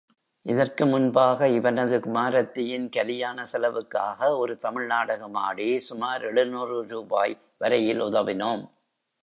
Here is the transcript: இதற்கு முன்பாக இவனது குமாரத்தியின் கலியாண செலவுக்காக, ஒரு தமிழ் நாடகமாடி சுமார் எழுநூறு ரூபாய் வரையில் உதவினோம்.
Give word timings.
இதற்கு 0.45 0.85
முன்பாக 0.85 1.47
இவனது 1.47 1.99
குமாரத்தியின் 1.99 2.89
கலியாண 2.89 3.43
செலவுக்காக, 3.43 4.37
ஒரு 4.37 4.57
தமிழ் 4.57 4.87
நாடகமாடி 4.89 5.77
சுமார் 5.77 6.23
எழுநூறு 6.23 6.87
ரூபாய் 6.87 7.41
வரையில் 7.57 8.01
உதவினோம். 8.01 8.63